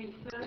Pfeiffer 0.00 0.46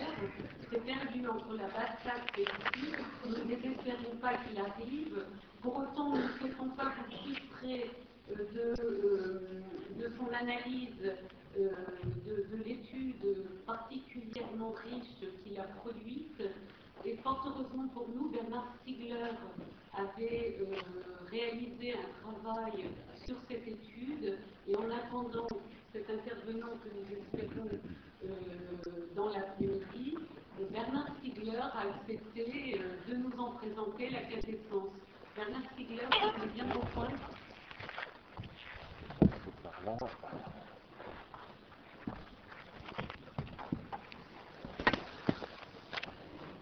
s'est 0.71 0.79
perdu 0.79 1.27
entre 1.27 1.55
la 1.55 1.67
Basse 1.67 2.23
et 2.39 2.45
Sud. 2.75 2.95
Nous 3.25 3.37
ne 3.37 3.55
désespérons 3.55 4.15
pas 4.19 4.33
qu'il 4.37 4.59
arrive. 4.59 5.25
Pour 5.61 5.77
autant, 5.77 6.09
nous 6.09 6.23
ne 6.23 6.27
souhaitons 6.39 6.69
pas 6.69 6.91
vous 6.97 7.11
chiffrer 7.11 7.91
euh, 8.31 8.35
de, 8.35 8.81
euh, 8.81 9.61
de, 9.99 10.11
son 10.17 10.27
analyse 10.33 11.13
euh, 11.59 11.69
de, 12.25 12.57
de 12.57 12.63
l'étude 12.63 13.47
particulièrement 13.67 14.73
riche 14.89 15.29
qu'il 15.43 15.59
a 15.59 15.63
produite. 15.63 16.41
Et 17.05 17.17
fort 17.17 17.43
heureusement 17.45 17.87
pour 17.89 18.07
nous, 18.09 18.29
Bernard 18.29 18.73
Stiegler 18.81 19.35
avait 19.95 20.57
réalisé 21.29 21.93
un 21.93 22.31
travail 22.41 22.85
sur 23.23 23.35
cette 23.47 23.67
étude. 23.67 24.39
Et 24.67 24.75
en 24.75 24.89
attendant 24.89 25.47
cet 25.91 26.09
intervenant 26.09 26.73
que 26.83 26.89
nous 26.89 27.17
espérons 27.19 27.69
dans 29.15 29.29
l'après-midi, 29.29 30.17
Bernard 30.71 31.07
Stiegler 31.17 31.57
a 31.57 31.81
accepté 31.81 32.79
euh, 32.79 33.11
de 33.11 33.17
nous 33.17 33.31
en 33.39 33.51
présenter 33.51 34.09
la 34.09 34.19
quintessence. 34.21 34.89
Bernard 35.35 35.61
Stiegler, 35.73 36.03
vous 36.37 36.49
bien 36.53 36.65
reprendre 36.65 37.11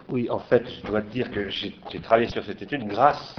Oui, 0.10 0.30
en 0.30 0.40
fait, 0.40 0.68
je 0.68 0.88
dois 0.88 1.02
dire 1.02 1.32
que 1.32 1.50
j'ai 1.50 1.74
travaillé 2.02 2.30
sur 2.30 2.44
cette 2.44 2.62
étude 2.62 2.86
grâce 2.88 3.36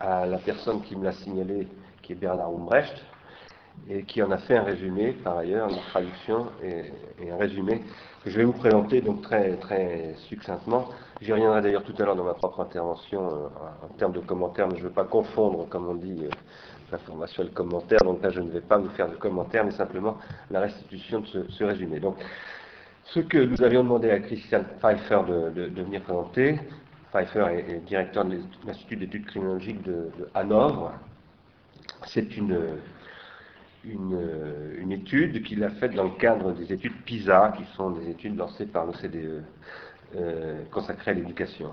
à 0.00 0.26
la 0.26 0.38
personne 0.38 0.82
qui 0.82 0.96
me 0.96 1.04
l'a 1.04 1.12
signalé, 1.12 1.66
qui 2.02 2.12
est 2.12 2.16
Bernard 2.16 2.48
Umbrecht, 2.48 3.02
et 3.88 4.02
qui 4.04 4.22
en 4.22 4.30
a 4.30 4.38
fait 4.38 4.56
un 4.56 4.62
résumé, 4.62 5.12
par 5.12 5.38
ailleurs, 5.38 5.68
une 5.68 5.80
traduction 5.90 6.46
et, 6.62 6.84
un 7.30 7.36
résumé 7.36 7.82
que 8.24 8.30
je 8.30 8.36
vais 8.36 8.44
vous 8.44 8.52
présenter 8.52 9.00
donc 9.00 9.22
très, 9.22 9.56
très 9.56 10.14
succinctement. 10.28 10.88
J'y 11.20 11.32
reviendrai 11.32 11.62
d'ailleurs 11.62 11.82
tout 11.82 11.94
à 11.98 12.04
l'heure 12.04 12.16
dans 12.16 12.24
ma 12.24 12.34
propre 12.34 12.60
intervention 12.60 13.26
euh, 13.26 13.48
en 13.84 13.88
termes 13.94 14.12
de 14.12 14.20
commentaires, 14.20 14.68
mais 14.68 14.76
je 14.76 14.82
ne 14.82 14.88
veux 14.88 14.94
pas 14.94 15.04
confondre, 15.04 15.68
comme 15.68 15.88
on 15.88 15.94
dit, 15.94 16.20
euh, 16.22 16.30
l'information 16.92 17.42
et 17.42 17.46
le 17.46 17.52
commentaire. 17.52 17.98
Donc 18.04 18.22
là, 18.22 18.30
je 18.30 18.40
ne 18.40 18.50
vais 18.50 18.60
pas 18.60 18.78
vous 18.78 18.90
faire 18.90 19.08
de 19.08 19.16
commentaires, 19.16 19.64
mais 19.64 19.72
simplement 19.72 20.18
la 20.50 20.60
restitution 20.60 21.20
de 21.20 21.46
ce, 21.48 21.64
résumé. 21.64 21.98
Donc, 21.98 22.16
ce 23.04 23.20
que 23.20 23.38
nous 23.38 23.62
avions 23.62 23.82
demandé 23.82 24.10
à 24.10 24.20
Christian 24.20 24.62
Pfeiffer 24.80 25.20
de, 25.28 25.82
venir 25.82 26.02
présenter, 26.02 26.60
Pfeiffer 27.10 27.64
est, 27.68 27.84
directeur 27.86 28.24
de 28.24 28.38
l'Institut 28.64 28.96
d'études 28.96 29.26
criminologiques 29.26 29.82
de, 29.82 30.10
de 30.18 30.28
Hanovre, 30.34 30.92
c'est 32.04 32.36
une 32.36 32.78
euh, 33.84 34.76
une, 34.78 34.92
étude 34.92 35.42
qu'il 35.42 35.64
a 35.64 35.70
faite 35.70 35.94
dans 35.94 36.04
le 36.04 36.10
cadre 36.10 36.52
des 36.52 36.72
études 36.72 37.02
PISA, 37.04 37.52
qui 37.56 37.64
sont 37.76 37.90
des 37.90 38.10
études 38.10 38.36
lancées 38.36 38.66
par 38.66 38.86
l'OCDE, 38.86 39.42
euh, 40.14 40.62
consacrées 40.70 41.10
à 41.10 41.14
l'éducation. 41.14 41.72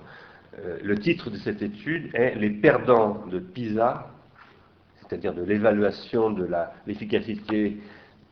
Euh, 0.58 0.80
le 0.84 0.98
titre 0.98 1.30
de 1.30 1.38
cette 1.38 1.62
étude 1.62 2.10
est 2.16 2.34
Les 2.36 2.50
perdants 2.50 3.26
de 3.28 3.38
PISA, 3.38 4.12
c'est-à-dire 5.02 5.36
de 5.36 5.44
l'évaluation 5.44 6.32
de 6.32 6.50
l'efficacité 6.88 7.78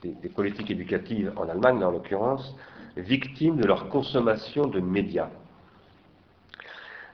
des, 0.02 0.30
politiques 0.30 0.72
éducatives 0.72 1.31
en 1.36 1.48
Allemagne, 1.48 1.83
en 1.83 1.92
l'occurrence, 1.92 2.55
victimes 2.95 3.58
de 3.58 3.67
leur 3.67 3.89
consommation 3.89 4.66
de 4.66 4.80
médias. 4.80 5.30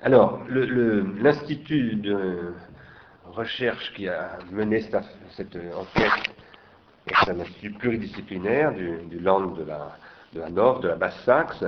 Alors, 0.01 0.41
l'Institut 0.49 1.95
de 1.95 2.53
recherche 3.25 3.93
qui 3.95 4.07
a 4.07 4.37
mené 4.51 4.81
cette 4.81 5.55
enquête 5.75 6.33
c'est 7.07 7.31
un 7.31 7.39
institut 7.39 7.71
pluridisciplinaire 7.71 8.73
du, 8.73 9.19
Land 9.19 9.47
de 9.51 9.63
la, 9.63 9.97
de 10.33 10.39
la 10.39 10.49
Nord, 10.49 10.79
de 10.79 10.87
la 10.87 10.95
Basse-Saxe. 10.95 11.63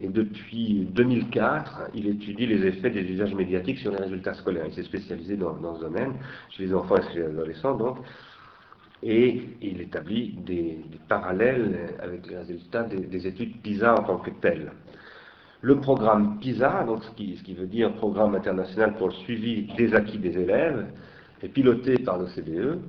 Et 0.00 0.08
depuis 0.08 0.86
2004, 0.90 1.90
il 1.94 2.08
étudie 2.08 2.46
les 2.46 2.66
effets 2.66 2.90
des 2.90 3.02
usages 3.02 3.34
médiatiques 3.34 3.78
sur 3.78 3.92
les 3.92 3.98
résultats 3.98 4.34
scolaires. 4.34 4.64
Il 4.66 4.74
s'est 4.74 4.82
spécialisé 4.82 5.36
dans, 5.36 5.76
ce 5.76 5.80
domaine, 5.80 6.14
chez 6.50 6.64
les 6.64 6.74
enfants 6.74 6.96
et 6.96 7.12
chez 7.12 7.20
les 7.20 7.26
adolescents, 7.26 7.76
donc. 7.76 7.98
Et 9.02 9.42
il 9.60 9.80
établit 9.80 10.34
des, 10.46 10.78
parallèles 11.08 11.96
avec 12.00 12.26
les 12.28 12.38
résultats 12.38 12.84
des, 12.84 13.26
études 13.26 13.60
PISA 13.60 13.94
en 13.94 14.04
tant 14.04 14.18
que 14.18 14.30
telles. 14.30 14.70
Le 15.60 15.76
programme 15.80 16.38
PISA, 16.40 16.84
donc 16.84 17.04
ce 17.04 17.10
qui, 17.12 17.36
ce 17.36 17.42
qui 17.42 17.54
veut 17.54 17.66
dire 17.66 17.92
Programme 17.94 18.34
international 18.34 18.94
pour 18.94 19.08
le 19.08 19.14
suivi 19.14 19.72
des 19.76 19.94
acquis 19.94 20.18
des 20.18 20.38
élèves, 20.38 20.86
est 21.42 21.48
piloté 21.48 21.98
par 21.98 22.18
l'OCDE 22.18 22.80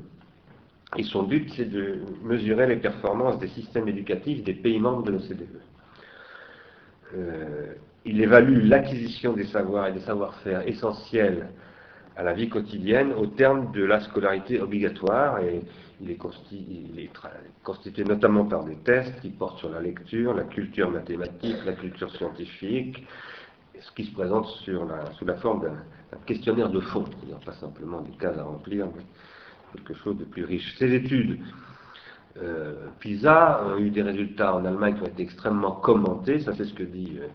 et 0.95 1.03
son 1.03 1.23
but, 1.23 1.49
c'est 1.55 1.69
de 1.69 2.01
mesurer 2.23 2.67
les 2.67 2.75
performances 2.77 3.39
des 3.39 3.47
systèmes 3.47 3.87
éducatifs 3.87 4.43
des 4.43 4.53
pays 4.53 4.79
membres 4.79 5.03
de 5.03 5.11
l'OCDE. 5.11 5.47
Euh, 7.15 7.73
il 8.05 8.21
évalue 8.21 8.67
l'acquisition 8.67 9.33
des 9.33 9.45
savoirs 9.45 9.87
et 9.87 9.93
des 9.93 10.01
savoir-faire 10.01 10.67
essentiels 10.67 11.49
à 12.15 12.23
la 12.23 12.33
vie 12.33 12.49
quotidienne 12.49 13.13
au 13.13 13.27
terme 13.27 13.71
de 13.71 13.83
la 13.83 14.01
scolarité 14.01 14.59
obligatoire 14.59 15.39
et 15.39 15.61
il 16.01 16.11
est, 16.11 17.09
constitué, 17.63 18.03
notamment 18.03 18.45
par 18.45 18.65
des 18.65 18.75
tests 18.75 19.21
qui 19.21 19.29
portent 19.29 19.59
sur 19.59 19.69
la 19.69 19.79
lecture, 19.79 20.33
la 20.33 20.43
culture 20.43 20.91
mathématique, 20.91 21.55
la 21.65 21.73
culture 21.73 22.11
scientifique, 22.11 23.07
ce 23.79 23.91
qui 23.93 24.05
se 24.05 24.13
présente 24.13 24.45
sous 24.47 25.25
la 25.25 25.35
forme 25.35 25.61
d'un 25.61 26.17
questionnaire 26.25 26.69
de 26.69 26.81
fond, 26.81 27.05
pas 27.45 27.53
simplement 27.53 28.01
des 28.01 28.11
cases 28.17 28.37
à 28.37 28.43
remplir, 28.43 28.87
quelque 29.73 29.93
chose 29.95 30.17
de 30.17 30.25
plus 30.25 30.45
riche. 30.45 30.75
Ces 30.77 30.93
études 30.93 31.39
euh, 32.41 32.87
PISA 32.99 33.63
ont 33.65 33.77
eu 33.77 33.89
des 33.89 34.01
résultats 34.01 34.55
en 34.55 34.65
Allemagne 34.65 34.95
qui 34.95 35.01
ont 35.01 35.07
été 35.07 35.23
extrêmement 35.23 35.71
commentés, 35.71 36.39
ça 36.39 36.53
c'est 36.53 36.65
ce 36.65 36.73
que 36.73 36.83
dit 36.83 37.19
euh, 37.19 37.27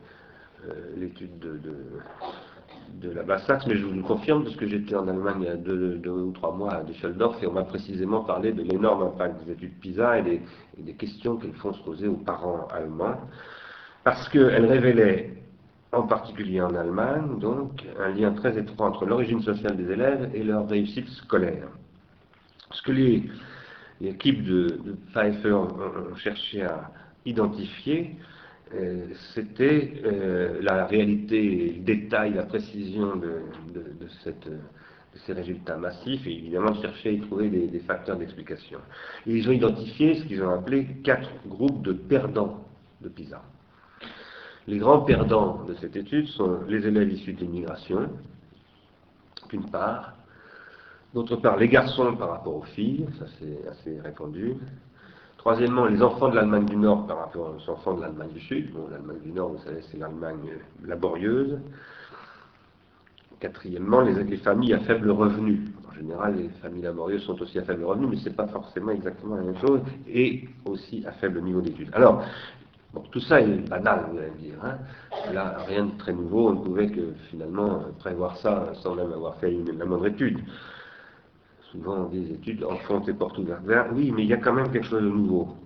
euh, 0.69 0.73
l'étude 0.97 1.39
de, 1.39 3.11
la 3.15 3.23
Basse-Saxe, 3.23 3.67
mais 3.67 3.77
je 3.77 3.85
vous 3.85 3.95
le 3.95 4.03
confirme 4.03 4.43
parce 4.45 4.57
que 4.57 4.67
j'étais 4.67 4.97
en 4.97 5.07
Allemagne 5.07 5.37
il 5.41 5.45
y 5.45 5.49
a 5.49 5.57
deux, 5.57 6.01
ou 6.09 6.33
trois 6.33 6.53
mois 6.53 6.75
à 6.75 6.83
Düsseldorf 6.83 7.41
et 7.43 7.47
on 7.47 7.53
m'a 7.53 7.63
précisément 7.63 8.25
parlé 8.25 8.53
de 8.53 8.63
l'énorme 8.63 9.03
impact 9.03 9.45
des 9.45 9.53
études 9.53 9.79
PISA 9.79 10.19
et 10.19 10.23
des, 10.23 10.43
et 10.79 10.83
des 10.83 10.95
questions 10.95 11.37
qu'elles 11.37 11.55
font 11.55 11.73
se 11.73 11.83
poser 11.83 12.09
aux 12.09 12.17
parents 12.17 12.67
allemands, 12.73 13.21
parce 14.05 14.29
qu'elles 14.31 14.67
révélaient 14.67 15.39
en 15.93 16.03
particulier 16.03 16.61
en 16.61 16.75
Allemagne, 16.75 17.39
donc, 17.39 17.85
un 17.99 18.09
lien 18.11 18.33
très 18.33 18.59
étroit 18.59 18.89
entre 18.89 19.07
l'origine 19.07 19.43
sociale 19.43 19.77
des 19.77 19.91
élèves 19.91 20.31
et 20.35 20.43
leur 20.43 20.69
réussite 20.69 21.09
scolaire. 21.09 21.69
Ce 22.71 22.83
que 22.83 22.93
les, 22.93 23.23
équipes 24.01 24.45
de, 24.45 24.79
Pfeiffer 25.13 25.53
ont, 25.53 26.15
cherché 26.17 26.63
à 26.63 26.91
identifier, 27.25 28.17
euh, 28.75 29.07
c'était 29.35 29.95
euh, 30.05 30.61
la 30.61 30.87
réalité, 30.87 31.75
le 31.77 31.83
détail, 31.83 32.35
la 32.35 32.45
précision 32.45 33.17
de, 33.17 33.43
ces 35.27 35.33
résultats 35.33 35.77
massifs 35.77 36.27
et 36.27 36.33
évidemment 36.33 36.75
chercher 36.81 37.09
à 37.09 37.13
y 37.13 37.21
trouver 37.21 37.49
des, 37.49 37.81
facteurs 37.81 38.17
d'explication. 38.17 38.79
Ils 39.27 39.49
ont 39.49 39.53
identifié 39.53 40.15
ce 40.15 40.25
qu'ils 40.25 40.43
ont 40.43 40.51
appelé 40.51 40.87
quatre 41.03 41.29
groupes 41.47 41.83
de 41.83 41.93
perdants 41.93 42.65
de 43.01 43.09
PISA. 43.09 43.43
Les 44.69 44.79
grands 44.79 45.01
perdants 45.01 45.65
de 45.65 45.75
cette 45.75 45.97
étude 45.97 46.27
sont 46.29 46.61
les 46.69 46.87
élèves 46.87 47.11
issus 47.11 47.33
de 47.33 47.41
l'immigration, 47.41 48.11
d'une 49.51 49.69
part, 49.71 50.18
D'autre 51.15 51.37
part, 51.37 51.57
les 51.57 51.69
garçons 51.69 52.15
par 52.17 52.31
rapport 52.31 52.57
aux 52.57 52.67
filles, 52.75 53.07
ça 53.19 53.25
c'est 53.39 53.67
assez 53.67 53.99
répandu. 54.01 54.57
Troisièmement, 55.39 55.87
les 55.87 56.03
enfants 56.03 56.29
de 56.29 56.35
l'Allemagne 56.35 56.67
du 56.67 56.77
Nord 56.77 57.07
par 57.07 57.19
rapport 57.19 57.55
aux 57.57 57.71
enfants 57.71 57.95
de 57.95 58.03
l'Allemagne 58.03 58.29
du 58.35 58.41
Sud. 58.41 58.73
Bon, 58.73 58.87
l'Allemagne 58.91 59.21
du 59.25 59.33
Nord, 59.33 59.53
vous 59.53 59.65
savez, 59.65 59.81
c'est 59.91 59.97
l'Allemagne 59.97 60.51
laborieuse. 60.85 61.59
Quatrièmement, 63.41 64.03
les, 64.03 64.37
familles 64.37 64.75
à 64.75 64.81
faible 64.81 65.11
revenu. 65.11 65.65
En 65.89 65.95
général, 65.95 66.37
les 66.37 66.49
familles 66.61 66.83
laborieuses 66.83 67.23
sont 67.23 67.41
aussi 67.41 67.59
à 67.59 67.63
faible 67.63 67.85
revenu, 67.85 68.09
mais 68.09 68.17
ce 68.17 68.29
n'est 68.29 68.35
pas 68.35 68.49
forcément 68.49 68.91
exactement 68.91 69.37
la 69.37 69.45
même 69.45 69.59
chose, 69.59 69.81
et 70.07 70.47
aussi 70.67 71.05
à 71.07 71.13
faible 71.13 71.41
niveau 71.41 71.63
d'études. 71.63 71.91
Alors, 71.95 72.23
bon, 72.93 73.03
tout 73.11 73.21
ça 73.21 73.41
est 73.41 73.69
banal, 73.71 74.07
vous 74.11 74.19
allez 74.19 74.31
me 74.33 74.39
dire. 74.39 74.59
Hein. 74.63 74.77
Là, 75.33 75.57
rien 75.67 75.87
de 75.87 75.97
très 75.97 76.13
nouveau, 76.13 76.49
on 76.49 76.55
ne 76.55 76.65
pouvait 76.65 76.91
que 76.91 77.15
finalement 77.31 77.81
prévoir 78.01 78.37
ça 78.39 78.73
sans 78.83 78.95
même 78.95 79.13
avoir 79.13 79.37
fait 79.37 79.57
la 79.79 79.85
moindre 79.87 80.09
étude 80.09 80.41
souvent 81.71 82.05
des 82.05 82.31
études 82.33 82.65
en 82.65 82.77
et 83.07 83.13
portes 83.13 83.39
ouvertes. 83.39 83.63
Oui, 83.93 84.13
mais 84.15 84.23
il 84.23 84.29
y 84.29 84.33
a 84.33 84.39
quand 84.39 84.53
même 84.53 84.71
quelque 84.71 84.87
chose 84.87 85.03
de 85.03 85.09
nouveau. 85.09 85.57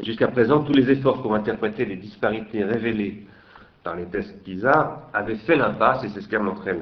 Jusqu'à 0.00 0.28
présent, 0.28 0.62
tous 0.62 0.74
les 0.74 0.90
efforts 0.90 1.22
pour 1.22 1.34
interpréter 1.34 1.86
les 1.86 1.96
disparités 1.96 2.64
révélées 2.64 3.26
par 3.82 3.96
les 3.96 4.04
tests 4.06 4.42
PISA 4.42 5.08
avaient 5.14 5.36
fait 5.36 5.56
l'impasse, 5.56 6.04
et 6.04 6.08
c'est 6.10 6.20
ce 6.20 6.28
qu'a 6.28 6.38
montré 6.38 6.78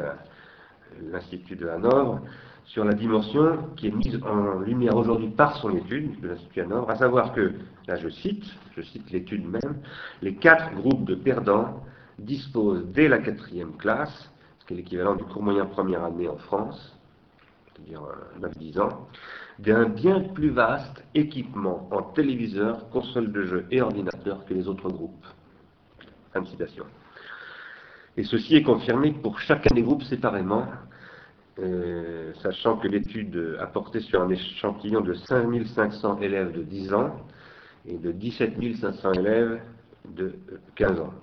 l'Institut 1.12 1.56
de 1.56 1.68
Hanovre, 1.68 2.20
sur 2.64 2.84
la 2.84 2.94
dimension 2.94 3.58
qui 3.76 3.88
est 3.88 3.94
mise 3.94 4.18
en 4.24 4.58
lumière 4.60 4.96
aujourd'hui 4.96 5.28
par 5.28 5.56
son 5.58 5.76
étude 5.76 6.20
de 6.20 6.28
l'Institut 6.28 6.62
Hanovre, 6.62 6.90
à 6.90 6.96
savoir 6.96 7.32
que, 7.34 7.52
là 7.86 7.96
je 7.96 8.08
cite, 8.08 8.44
je 8.74 8.82
cite 8.82 9.10
l'étude 9.10 9.46
même, 9.46 9.76
les 10.22 10.34
quatre 10.34 10.74
groupes 10.74 11.04
de 11.04 11.14
perdants 11.14 11.84
disposent 12.18 12.86
dès 12.86 13.06
la 13.06 13.18
quatrième 13.18 13.76
classe, 13.76 14.30
ce 14.58 14.66
qui 14.66 14.72
est 14.72 14.76
l'équivalent 14.78 15.14
du 15.14 15.24
cours 15.24 15.42
moyen 15.42 15.66
première 15.66 16.04
année 16.04 16.28
en 16.28 16.38
France, 16.38 16.96
c'est-à-dire 17.74 18.02
9-10 18.40 18.78
euh, 18.78 18.82
ans, 18.82 19.08
d'un 19.58 19.88
bien 19.88 20.20
plus 20.20 20.50
vaste 20.50 21.04
équipement 21.14 21.88
en 21.90 22.02
téléviseurs, 22.02 22.88
consoles 22.90 23.32
de 23.32 23.42
jeux 23.42 23.66
et 23.70 23.80
ordinateurs 23.80 24.44
que 24.44 24.54
les 24.54 24.68
autres 24.68 24.88
groupes. 24.88 25.26
Fin 26.32 26.42
de 26.42 26.46
citation. 26.46 26.84
Et 28.16 28.24
ceci 28.24 28.56
est 28.56 28.62
confirmé 28.62 29.12
pour 29.12 29.40
chacun 29.40 29.74
des 29.74 29.82
groupes 29.82 30.02
séparément, 30.04 30.66
euh, 31.58 32.32
sachant 32.42 32.76
que 32.76 32.88
l'étude 32.88 33.56
a 33.60 33.66
porté 33.66 34.00
sur 34.00 34.22
un 34.22 34.28
échantillon 34.28 35.00
de 35.00 35.14
5500 35.14 36.20
élèves 36.20 36.52
de 36.52 36.62
10 36.62 36.94
ans 36.94 37.16
et 37.86 37.96
de 37.96 38.12
17 38.12 38.76
500 38.80 39.12
élèves 39.14 39.60
de 40.08 40.34
15 40.76 41.00
ans. 41.00 41.14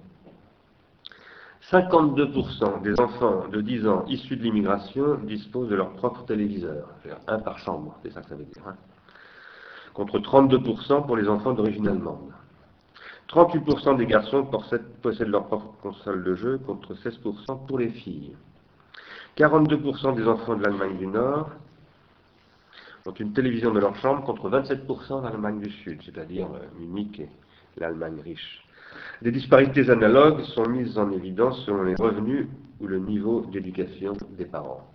52% 1.71 2.81
des 2.81 2.99
enfants 2.99 3.47
de 3.47 3.61
10 3.61 3.87
ans 3.87 4.03
issus 4.07 4.35
de 4.35 4.43
l'immigration 4.43 5.15
disposent 5.23 5.69
de 5.69 5.75
leur 5.75 5.93
propre 5.93 6.25
téléviseur, 6.25 6.89
un 7.27 7.39
par 7.39 7.59
chambre, 7.59 7.97
c'est 8.03 8.11
ça 8.11 8.21
que 8.21 8.27
ça 8.27 8.35
veut 8.35 8.43
dire, 8.43 8.67
hein. 8.67 8.75
contre 9.93 10.19
32% 10.19 11.05
pour 11.05 11.15
les 11.15 11.29
enfants 11.29 11.53
d'origine 11.53 11.87
allemande. 11.87 12.33
38% 13.29 13.95
des 13.95 14.05
garçons 14.05 14.45
possèdent 15.01 15.29
leur 15.29 15.45
propre 15.45 15.73
console 15.81 16.25
de 16.25 16.35
jeu 16.35 16.57
contre 16.57 16.93
16% 16.93 17.65
pour 17.65 17.79
les 17.79 17.89
filles. 17.89 18.35
42% 19.37 20.15
des 20.15 20.27
enfants 20.27 20.55
de 20.57 20.63
l'Allemagne 20.63 20.97
du 20.97 21.07
Nord 21.07 21.51
ont 23.05 23.13
une 23.13 23.31
télévision 23.31 23.71
de 23.71 23.79
leur 23.79 23.95
chambre 23.95 24.25
contre 24.25 24.49
27% 24.49 25.07
dans 25.07 25.21
l'Allemagne 25.21 25.61
du 25.61 25.71
Sud, 25.71 26.01
c'est-à-dire 26.03 26.47
euh, 26.53 26.67
Munich 26.77 27.21
et 27.21 27.29
l'Allemagne 27.79 28.19
riche. 28.21 28.65
Des 29.21 29.31
disparités 29.31 29.89
analogues 29.89 30.41
sont 30.41 30.67
mises 30.67 30.97
en 30.97 31.11
évidence 31.11 31.63
selon 31.65 31.83
les 31.83 31.95
revenus 31.95 32.47
ou 32.79 32.87
le 32.87 32.97
niveau 32.97 33.41
d'éducation 33.51 34.13
des 34.37 34.45
parents. 34.45 34.87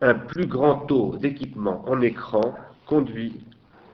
Un 0.00 0.14
plus 0.14 0.46
grand 0.46 0.86
taux 0.86 1.16
d'équipement 1.18 1.84
en 1.86 2.00
écran 2.00 2.54
conduit 2.86 3.44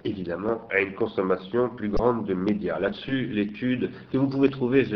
évidemment 0.07 0.69
à 0.71 0.81
une 0.81 0.95
consommation 0.95 1.69
plus 1.69 1.89
grande 1.89 2.27
de 2.27 2.35
médias. 2.35 2.79
Là-dessus, 2.79 3.27
l'étude 3.27 3.91
que 4.13 4.19
vous 4.19 4.29
pouvez 4.29 4.51
trouver, 4.51 4.87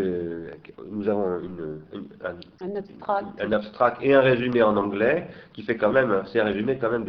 nous 0.90 1.08
avons 1.08 1.40
un, 2.60 2.76
abstract. 3.50 3.98
et 4.02 4.14
un 4.14 4.20
résumé 4.20 4.62
en 4.62 4.76
anglais 4.76 5.26
qui 5.52 5.62
fait 5.62 5.76
quand 5.76 5.90
même, 5.90 6.22
c'est 6.32 6.38
un 6.38 6.44
résumé 6.44 6.78
quand 6.80 6.90
même 6.90 7.04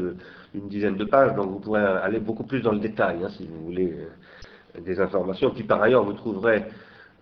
d'une 0.54 0.68
dizaine 0.68 0.96
de 0.96 1.06
pages, 1.06 1.36
donc 1.36 1.52
vous 1.52 1.60
pourrez 1.60 1.84
aller 1.84 2.20
beaucoup 2.20 2.44
plus 2.44 2.62
dans 2.62 2.72
le 2.72 2.80
détail 2.80 3.24
hein, 3.24 3.30
si 3.30 3.48
vous 3.48 3.66
voulez 3.66 3.94
euh, 3.94 4.08
des 4.80 5.00
informations. 5.00 5.52
Puis 5.52 5.64
par 5.64 5.82
ailleurs, 5.82 6.04
vous 6.04 6.14
trouverez, 6.14 6.66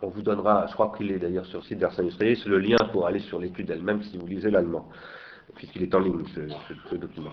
on 0.01 0.07
vous 0.07 0.21
donnera, 0.21 0.67
je 0.67 0.73
crois 0.73 0.93
qu'il 0.97 1.11
est 1.11 1.19
d'ailleurs 1.19 1.45
sur 1.45 1.59
le 1.59 1.65
site 1.65 1.79
d'Ars 1.79 1.99
Industrialis, 1.99 2.43
le 2.45 2.59
lien 2.59 2.77
pour 2.91 3.07
aller 3.07 3.19
sur 3.19 3.39
l'étude 3.39 3.69
elle-même 3.69 4.03
si 4.03 4.17
vous 4.17 4.27
lisez 4.27 4.51
l'allemand, 4.51 4.87
puisqu'il 5.55 5.83
est 5.83 5.93
en 5.95 5.99
ligne 5.99 6.23
ce 6.89 6.95
document. 6.95 7.31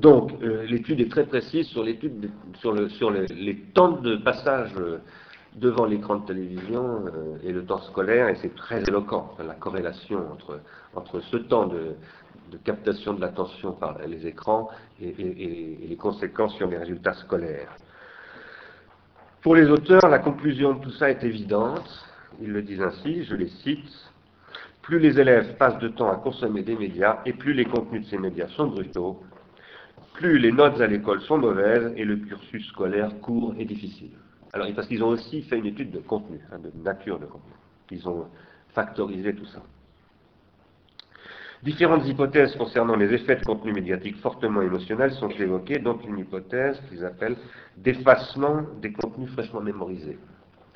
Donc, 0.00 0.32
euh, 0.42 0.64
l'étude 0.66 1.00
est 1.00 1.10
très 1.10 1.24
précise 1.24 1.66
sur, 1.68 1.82
l'étude 1.82 2.30
sur, 2.60 2.72
le, 2.72 2.88
sur 2.90 3.10
les 3.10 3.56
temps 3.74 3.92
de 3.92 4.16
passage 4.16 4.72
euh, 4.78 4.98
devant 5.54 5.86
l'écran 5.86 6.16
de 6.16 6.26
télévision 6.26 7.06
euh, 7.06 7.38
et 7.42 7.52
le 7.52 7.64
temps 7.64 7.80
scolaire, 7.80 8.28
et 8.28 8.34
c'est 8.36 8.54
très 8.54 8.82
éloquent, 8.82 9.34
la 9.38 9.54
corrélation 9.54 10.18
entre, 10.30 10.60
entre 10.94 11.20
ce 11.20 11.38
temps 11.38 11.66
de, 11.66 11.94
captation 12.64 13.14
de 13.14 13.20
l'attention 13.20 13.72
par 13.72 13.98
les 14.06 14.26
écrans 14.26 14.68
et, 15.00 15.08
et, 15.08 15.86
les 15.88 15.96
conséquences 15.96 16.54
sur 16.54 16.68
les 16.68 16.78
résultats 16.78 17.14
scolaires. 17.14 17.74
Pour 19.46 19.54
les 19.54 19.70
auteurs, 19.70 20.08
la 20.08 20.18
conclusion 20.18 20.74
de 20.74 20.80
tout 20.80 20.90
ça 20.90 21.08
est 21.08 21.22
évidente. 21.22 22.04
Ils 22.42 22.50
le 22.50 22.62
disent 22.62 22.82
ainsi, 22.82 23.22
je 23.22 23.36
les 23.36 23.46
cite. 23.46 24.10
Plus 24.82 24.98
les 24.98 25.20
élèves 25.20 25.56
passent 25.56 25.78
de 25.78 25.86
temps 25.86 26.10
à 26.10 26.16
consommer 26.16 26.64
des 26.64 26.74
médias 26.74 27.20
et 27.24 27.32
plus 27.32 27.52
les 27.52 27.64
contenus 27.64 28.02
de 28.02 28.10
ces 28.10 28.18
médias 28.18 28.48
sont 28.48 28.66
brutaux, 28.66 29.22
plus 30.14 30.40
les 30.40 30.50
notes 30.50 30.80
à 30.80 30.88
l'école 30.88 31.20
sont 31.20 31.38
mauvaises 31.38 31.92
et 31.94 32.04
le 32.04 32.16
cursus 32.16 32.66
scolaire 32.66 33.20
court 33.20 33.54
et 33.56 33.64
difficile. 33.64 34.10
Alors, 34.52 34.66
parce 34.74 34.88
qu'ils 34.88 35.04
ont 35.04 35.10
aussi 35.10 35.42
fait 35.42 35.58
une 35.58 35.66
étude 35.66 35.92
de 35.92 36.00
contenu, 36.00 36.40
hein, 36.50 36.58
de 36.58 36.72
nature 36.82 37.20
de 37.20 37.26
contenu. 37.26 37.52
Ils 37.92 38.08
ont 38.08 38.26
factorisé 38.74 39.32
tout 39.32 39.46
ça. 39.46 39.62
Différentes 41.62 42.06
hypothèses 42.06 42.54
concernant 42.56 42.96
les 42.96 43.12
effets 43.14 43.36
de 43.36 43.44
contenu 43.44 43.72
médiatique 43.72 44.16
fortement 44.18 44.62
émotionnels 44.62 45.12
sont 45.12 45.30
évoquées, 45.30 45.78
dont 45.78 45.98
une 46.06 46.18
hypothèse 46.18 46.80
qu'ils 46.88 47.04
appellent 47.04 47.36
d'effacement 47.76 48.62
des 48.80 48.92
contenus 48.92 49.30
fraîchement 49.30 49.60
mémorisés. 49.60 50.18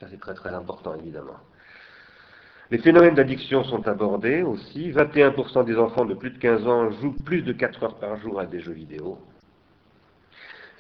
Ça, 0.01 0.07
c'est 0.11 0.21
très 0.21 0.35
très 0.35 0.51
important, 0.55 0.95
évidemment. 0.95 1.37
Les 2.71 2.79
phénomènes 2.79 3.15
d'addiction 3.15 3.65
sont 3.65 3.87
abordés 3.89 4.43
aussi. 4.43 4.91
21% 4.93 5.65
des 5.65 5.77
enfants 5.77 6.05
de 6.05 6.15
plus 6.15 6.31
de 6.31 6.39
15 6.39 6.67
ans 6.67 6.91
jouent 6.93 7.17
plus 7.25 7.43
de 7.43 7.53
4 7.53 7.83
heures 7.83 7.99
par 7.99 8.17
jour 8.19 8.39
à 8.41 8.47
des 8.47 8.61
jeux 8.61 8.73
vidéo. 8.73 9.19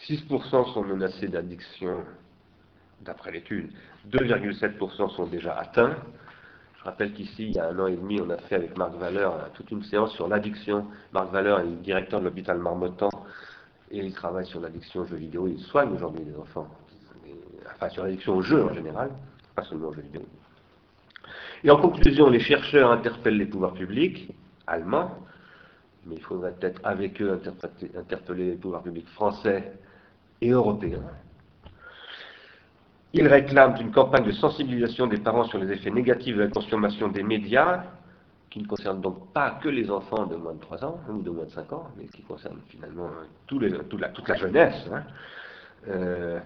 6% 0.08 0.72
sont 0.72 0.84
menacés 0.84 1.28
d'addiction, 1.28 2.04
d'après 3.02 3.32
l'étude. 3.32 3.70
2,7% 4.08 5.10
sont 5.10 5.26
déjà 5.26 5.52
atteints. 5.58 5.96
Je 6.80 6.84
rappelle 6.86 7.12
qu'ici, 7.12 7.48
il 7.48 7.52
y 7.52 7.58
a 7.58 7.68
un 7.68 7.78
an 7.78 7.88
et 7.88 7.96
demi, 7.96 8.22
on 8.22 8.30
a 8.30 8.38
fait 8.38 8.54
avec 8.54 8.76
Marc 8.78 8.94
Valeur 8.94 9.50
toute 9.52 9.70
une 9.70 9.82
séance 9.82 10.14
sur 10.14 10.28
l'addiction. 10.28 10.86
Marc 11.12 11.30
Valeur 11.30 11.60
est 11.60 11.64
le 11.64 11.76
directeur 11.76 12.20
de 12.20 12.24
l'hôpital 12.24 12.58
Marmottan 12.58 13.10
et 13.90 13.98
il 13.98 14.14
travaille 14.14 14.46
sur 14.46 14.60
l'addiction 14.60 15.02
aux 15.02 15.04
jeux 15.04 15.18
vidéo. 15.18 15.46
Il 15.46 15.60
soigne 15.60 15.92
aujourd'hui 15.92 16.24
les 16.24 16.34
enfants. 16.38 16.68
Enfin, 17.74 17.90
sur 17.90 18.04
l'addiction 18.04 18.34
aux 18.34 18.40
jeux 18.40 18.64
en 18.64 18.72
général, 18.72 19.10
pas 19.54 19.62
seulement 19.64 19.88
aux 19.88 19.92
jeux 19.92 20.00
vidéo. 20.00 20.22
Et 21.64 21.70
en 21.70 21.76
conclusion, 21.76 22.30
les 22.30 22.40
chercheurs 22.40 22.90
interpellent 22.90 23.36
les 23.36 23.44
pouvoirs 23.44 23.74
publics 23.74 24.34
allemands, 24.66 25.18
mais 26.06 26.14
il 26.14 26.22
faudrait 26.22 26.52
peut-être 26.52 26.80
avec 26.82 27.20
eux 27.20 27.38
interpeller 27.94 28.52
les 28.52 28.56
pouvoirs 28.56 28.82
publics 28.82 29.08
français 29.08 29.74
et 30.40 30.48
européens. 30.48 31.02
Ils 33.12 33.26
réclament 33.26 33.76
une 33.80 33.90
campagne 33.90 34.24
de 34.24 34.32
sensibilisation 34.32 35.06
des 35.06 35.18
parents 35.18 35.44
sur 35.44 35.58
les 35.58 35.72
effets 35.72 35.90
négatifs 35.90 36.36
de 36.36 36.42
la 36.42 36.48
consommation 36.48 37.08
des 37.08 37.22
médias, 37.22 37.84
qui 38.50 38.60
ne 38.60 38.66
concerne 38.66 39.00
donc 39.00 39.32
pas 39.32 39.58
que 39.62 39.68
les 39.68 39.90
enfants 39.90 40.26
de 40.26 40.36
moins 40.36 40.54
de 40.54 40.60
3 40.60 40.84
ans 40.84 41.00
ou 41.08 41.22
de 41.22 41.30
moins 41.30 41.44
de 41.44 41.50
5 41.50 41.72
ans, 41.72 41.88
mais 41.96 42.06
qui 42.06 42.22
concerne 42.22 42.58
finalement 42.68 43.08
toute, 43.46 43.62
la, 43.62 44.34
jeunesse, 44.36 44.88
hein. 44.92 45.02
euh, 45.88 46.40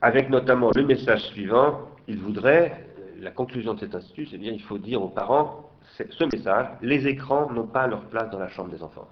avec 0.00 0.30
notamment 0.30 0.70
le 0.74 0.84
message 0.84 1.22
suivant, 1.26 1.88
ils 2.08 2.18
voudraient, 2.18 2.86
la 3.20 3.30
conclusion 3.30 3.74
de 3.74 3.80
cet 3.80 3.94
institut, 3.94 4.26
c'est 4.26 4.38
bien 4.38 4.52
il 4.52 4.62
faut 4.62 4.78
dire 4.78 5.00
aux 5.02 5.08
parents 5.08 5.70
ce 5.96 6.24
message, 6.24 6.66
les 6.82 7.06
écrans 7.06 7.50
n'ont 7.50 7.66
pas 7.66 7.86
leur 7.86 8.02
place 8.06 8.30
dans 8.30 8.38
la 8.38 8.48
chambre 8.48 8.70
des 8.70 8.82
enfants. 8.82 9.08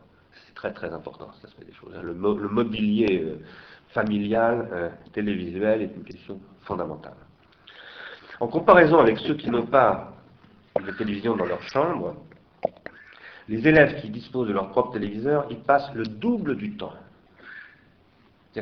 C'est 0.47 0.55
très 0.55 0.73
très 0.73 0.93
important, 0.93 1.31
ça 1.41 1.49
se 1.49 1.55
fait 1.55 1.65
des 1.65 1.73
choses. 1.73 1.93
Hein. 1.97 2.03
Le, 2.03 2.15
mobilier 2.15 3.23
euh, 3.25 3.37
familial, 3.93 4.69
euh, 4.73 4.89
télévisuel 5.13 5.83
est 5.83 5.95
une 5.97 6.05
question 6.05 6.41
fondamentale. 6.63 7.17
En 8.41 8.49
comparaison 8.49 8.99
avec 8.99 9.19
ceux 9.19 9.35
qui 9.35 9.51
n'ont 9.51 9.67
pas 9.67 10.15
de 10.85 10.91
télévision 10.93 11.37
dans 11.37 11.45
leur 11.45 11.63
chambre, 11.63 12.17
les 13.49 13.67
élèves 13.67 14.01
qui 14.01 14.11
disposent 14.11 14.49
de 14.49 14.53
leur 14.53 14.71
propre 14.71 14.93
téléviseur, 14.93 15.47
ils 15.51 15.61
passent 15.61 15.93
le 15.95 16.05
double 16.05 16.57
du 16.57 16.77
temps. 16.77 16.95
Que 18.55 18.61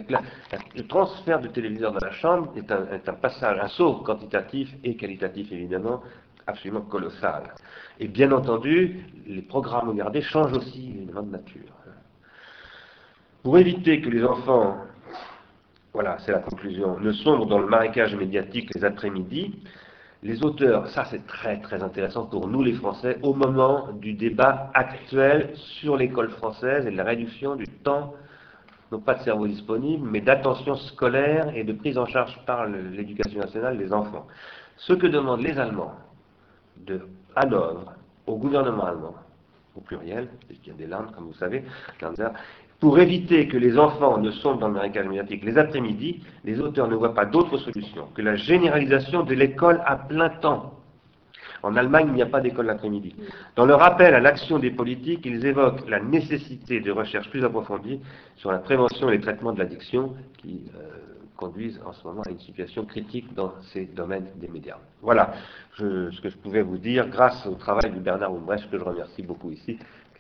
le 0.76 0.86
transfert 0.86 1.40
de 1.40 1.48
téléviseur 1.48 1.92
dans 1.92 2.06
la 2.06 2.12
chambre 2.12 2.52
est 2.56 2.70
un, 2.70 2.86
est 2.92 3.08
un, 3.08 3.14
passage, 3.14 3.58
un 3.60 3.68
saut 3.68 3.96
quantitatif 3.96 4.72
et 4.84 4.96
qualitatif 4.96 5.50
évidemment, 5.50 6.02
absolument 6.46 6.82
colossal. 6.82 7.54
Et 7.98 8.06
bien 8.06 8.30
entendu, 8.32 9.04
les 9.26 9.42
programmes 9.42 9.88
regardés 9.88 10.22
changent 10.22 10.56
aussi 10.56 10.90
évidemment 10.90 11.22
de 11.22 11.32
nature. 11.32 11.72
Pour 13.42 13.58
éviter 13.58 14.00
que 14.00 14.10
les 14.10 14.22
enfants 14.22 14.76
voilà, 15.92 16.18
c'est 16.20 16.32
la 16.32 16.38
conclusion, 16.38 16.98
ne 17.00 17.12
sombre 17.12 17.46
dans 17.46 17.58
le 17.58 17.66
marécage 17.66 18.14
médiatique 18.14 18.70
les 18.74 18.84
après-midi, 18.84 19.62
les 20.22 20.44
auteurs, 20.44 20.86
ça 20.88 21.04
c'est 21.06 21.26
très 21.26 21.60
très 21.60 21.82
intéressant 21.82 22.26
pour 22.26 22.46
nous 22.46 22.62
les 22.62 22.74
Français, 22.74 23.18
au 23.22 23.34
moment 23.34 23.88
du 23.92 24.12
débat 24.12 24.70
actuel 24.74 25.52
sur 25.54 25.96
l'école 25.96 26.30
française 26.30 26.86
et 26.86 26.90
la 26.90 27.04
réduction 27.04 27.56
du 27.56 27.66
temps, 27.66 28.14
non 28.92 29.00
pas 29.00 29.14
de 29.14 29.22
cerveau 29.22 29.46
disponible, 29.46 30.06
mais 30.08 30.20
d'attention 30.20 30.76
scolaire 30.76 31.50
et 31.56 31.64
de 31.64 31.72
prise 31.72 31.96
en 31.96 32.06
charge 32.06 32.38
par 32.44 32.66
l'éducation 32.66 33.40
nationale 33.40 33.78
des 33.78 33.92
enfants. 33.92 34.26
Ce 34.76 34.92
que 34.92 35.06
demandent 35.06 35.42
les 35.42 35.58
Allemands 35.58 35.94
de 36.76 37.00
Hanovre 37.34 37.94
au 38.26 38.36
gouvernement 38.36 38.84
allemand, 38.84 39.14
au 39.76 39.80
pluriel, 39.80 40.28
puisqu'il 40.46 40.70
y 40.70 40.72
a 40.72 40.78
des 40.78 40.86
landes, 40.86 41.12
comme 41.14 41.26
vous 41.26 41.34
savez, 41.34 41.64
pour 42.80 42.98
éviter 42.98 43.46
que 43.46 43.58
les 43.58 43.78
enfants 43.78 44.18
ne 44.18 44.30
sont 44.30 44.56
dans 44.56 44.68
le 44.68 44.74
marécage 44.74 45.06
médiatique 45.06 45.44
les 45.44 45.58
après-midi, 45.58 46.22
les 46.44 46.60
auteurs 46.60 46.88
ne 46.88 46.96
voient 46.96 47.14
pas 47.14 47.26
d'autre 47.26 47.58
solution 47.58 48.08
que 48.14 48.22
la 48.22 48.36
généralisation 48.36 49.22
de 49.22 49.34
l'école 49.34 49.82
à 49.84 49.96
plein 49.96 50.30
temps. 50.30 50.74
En 51.62 51.76
Allemagne, 51.76 52.06
il 52.08 52.14
n'y 52.14 52.22
a 52.22 52.26
pas 52.26 52.40
d'école 52.40 52.66
l'après-midi. 52.66 53.14
Dans 53.54 53.66
leur 53.66 53.82
appel 53.82 54.14
à 54.14 54.20
l'action 54.20 54.58
des 54.58 54.70
politiques, 54.70 55.26
ils 55.26 55.44
évoquent 55.44 55.86
la 55.90 56.00
nécessité 56.00 56.80
de 56.80 56.90
recherches 56.90 57.28
plus 57.28 57.44
approfondies 57.44 58.00
sur 58.36 58.50
la 58.50 58.58
prévention 58.58 59.10
et 59.10 59.18
les 59.18 59.20
traitements 59.20 59.52
de 59.52 59.58
l'addiction 59.58 60.14
qui 60.38 60.62
euh, 60.74 60.88
conduisent 61.36 61.78
en 61.84 61.92
ce 61.92 62.02
moment 62.06 62.22
à 62.22 62.30
une 62.30 62.40
situation 62.40 62.86
critique 62.86 63.34
dans 63.34 63.52
ces 63.72 63.84
domaines 63.84 64.28
des 64.36 64.48
médias. 64.48 64.78
Voilà 65.02 65.34
ce 65.76 66.18
que 66.22 66.30
je 66.30 66.36
pouvais 66.38 66.62
vous 66.62 66.78
dire 66.78 67.08
grâce 67.08 67.46
au 67.46 67.56
travail 67.56 67.92
de 67.92 67.98
Bernard 67.98 68.32
Oumbrecht, 68.32 68.70
que 68.70 68.78
je 68.78 68.84
remercie 68.84 69.22
beaucoup 69.22 69.50
ici, 69.50 69.78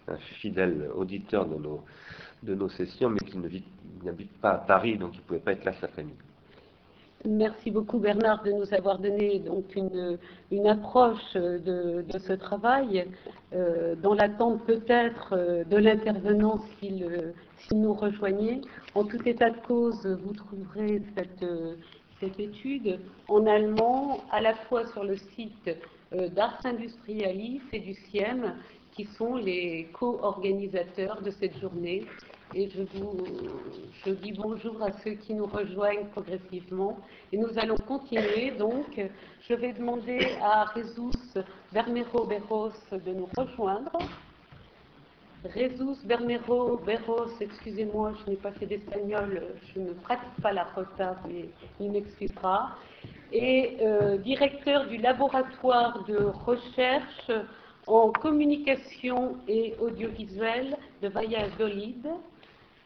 un 0.08 0.16
fidèle 0.16 0.90
auditeur 0.94 1.46
de 1.46 1.56
nos 1.56 1.84
de 2.42 2.54
nos 2.54 2.68
sessions, 2.68 3.10
mais 3.10 3.18
qui 3.18 3.38
n'habite 3.38 4.32
pas 4.40 4.52
à 4.52 4.58
Paris, 4.58 4.96
donc 4.96 5.14
il 5.14 5.18
ne 5.18 5.22
pouvait 5.22 5.40
pas 5.40 5.52
être 5.52 5.64
là 5.64 5.72
cet 5.74 5.84
après-midi. 5.84 6.16
Merci 7.26 7.70
beaucoup 7.70 7.98
Bernard 7.98 8.42
de 8.44 8.50
nous 8.50 8.72
avoir 8.72 8.98
donné 8.98 9.40
donc 9.40 9.76
une, 9.76 10.16
une 10.50 10.66
approche 10.66 11.34
de, 11.34 12.02
de, 12.08 12.18
ce 12.18 12.32
travail, 12.32 13.06
euh, 13.52 13.94
dans 13.94 14.14
l'attente 14.14 14.64
peut-être 14.64 15.34
euh, 15.34 15.62
de 15.64 15.76
l'intervenant 15.76 16.60
s'il 16.78 17.34
nous 17.72 17.92
rejoignait. 17.92 18.62
En 18.94 19.04
tout 19.04 19.20
état 19.28 19.50
de 19.50 19.58
cause, 19.66 20.06
vous 20.06 20.32
trouverez 20.32 21.02
cette, 21.14 21.44
cette 22.20 22.40
étude 22.40 22.98
en 23.28 23.46
allemand 23.46 24.24
à 24.30 24.40
la 24.40 24.54
fois 24.54 24.86
sur 24.86 25.04
le 25.04 25.16
site 25.16 25.70
euh, 26.14 26.28
d'Ars 26.28 26.58
Industrialis 26.64 27.60
et 27.74 27.80
du 27.80 27.92
CIEM, 27.94 28.54
qui 28.92 29.04
sont 29.16 29.36
les 29.36 29.88
co-organisateurs 29.92 31.22
de 31.22 31.30
cette 31.30 31.58
journée 31.60 32.04
et 32.54 32.68
je 32.68 32.82
vous 32.82 33.16
je 34.04 34.10
dis 34.10 34.32
bonjour 34.32 34.82
à 34.82 34.90
ceux 35.04 35.12
qui 35.12 35.34
nous 35.34 35.46
rejoignent 35.46 36.06
progressivement. 36.06 36.98
Et 37.32 37.36
nous 37.36 37.56
allons 37.56 37.76
continuer. 37.76 38.50
Donc, 38.52 39.00
je 39.48 39.54
vais 39.54 39.72
demander 39.72 40.18
à 40.42 40.64
Jesus 40.74 41.38
Bermero 41.72 42.26
Berros 42.26 42.72
de 42.92 43.12
nous 43.12 43.28
rejoindre. 43.36 43.92
Jesus 45.54 46.04
Bermero 46.04 46.78
Berros, 46.78 47.30
excusez-moi, 47.40 48.14
je 48.24 48.30
n'ai 48.30 48.36
pas 48.36 48.52
fait 48.52 48.66
d'espagnol, 48.66 49.42
je 49.72 49.80
ne 49.80 49.92
pratique 49.92 50.42
pas 50.42 50.52
la 50.52 50.64
rota, 50.64 51.16
mais 51.28 51.50
il 51.78 51.92
m'excusera. 51.92 52.76
Et 53.32 53.76
euh, 53.80 54.18
directeur 54.18 54.88
du 54.88 54.96
laboratoire 54.96 56.04
de 56.04 56.16
recherche 56.46 57.30
en 57.90 58.12
communication 58.12 59.36
et 59.48 59.74
audiovisuel 59.80 60.76
de 61.02 61.08
Valladolid 61.08 62.06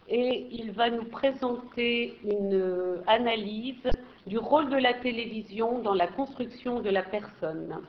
et 0.09 0.47
il 0.51 0.73
va 0.73 0.91
nous 0.91 1.05
présenter 1.05 2.19
une 2.25 3.03
analyse 3.07 3.91
du 4.27 4.39
rôle 4.39 4.71
de 4.71 4.77
la 4.77 4.95
télévision 4.95 5.81
dans 5.81 5.95
la 5.95 6.07
construction 6.07 6.81
de 6.81 6.91
la 6.91 7.03
personne. 7.03 7.81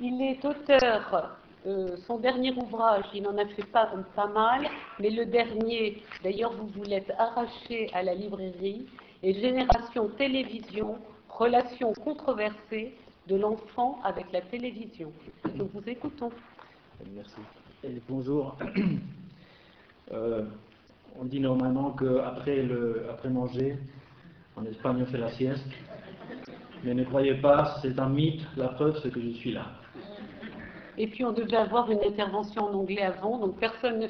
Il 0.00 0.20
est 0.22 0.44
auteur, 0.44 1.36
euh, 1.66 1.96
son 2.06 2.18
dernier 2.18 2.52
ouvrage, 2.52 3.04
il 3.14 3.22
n'en 3.22 3.38
a 3.38 3.46
fait 3.46 3.66
pas, 3.66 3.90
pas 4.16 4.26
mal, 4.26 4.66
mais 4.98 5.10
le 5.10 5.26
dernier, 5.26 6.02
d'ailleurs 6.22 6.52
vous 6.52 6.66
vous 6.66 6.82
l'êtes 6.82 7.12
arraché 7.16 7.88
à 7.94 8.02
la 8.02 8.14
librairie, 8.14 8.86
est 9.22 9.34
Génération 9.34 10.08
Télévision, 10.08 10.98
relations 11.28 11.92
controversées 11.92 12.94
de 13.26 13.36
l'enfant 13.36 13.98
avec 14.04 14.26
la 14.32 14.40
télévision. 14.42 15.12
Nous 15.54 15.68
vous 15.72 15.82
écoutons. 15.86 16.30
Merci. 17.14 17.40
Et 17.82 18.00
bonjour. 18.08 18.56
Euh, 20.12 20.44
on 21.18 21.24
dit 21.24 21.40
normalement 21.40 21.92
qu'après 21.92 22.68
après 23.10 23.30
manger, 23.30 23.78
en 24.54 24.66
Espagne 24.66 24.98
on 25.00 25.06
fait 25.06 25.16
la 25.16 25.30
sieste. 25.30 25.64
Mais 26.84 26.92
ne 26.92 27.04
croyez 27.04 27.36
pas, 27.36 27.78
c'est 27.80 27.98
un 27.98 28.10
mythe, 28.10 28.42
la 28.58 28.68
preuve 28.68 29.00
c'est 29.02 29.10
que 29.10 29.18
je 29.18 29.30
suis 29.30 29.52
là. 29.52 29.64
Et 30.98 31.06
puis 31.06 31.24
on 31.24 31.32
devait 31.32 31.56
avoir 31.56 31.90
une 31.90 32.04
intervention 32.04 32.64
en 32.64 32.74
anglais 32.74 33.00
avant, 33.00 33.38
donc 33.38 33.58
personne 33.58 33.98
ne 33.98 34.08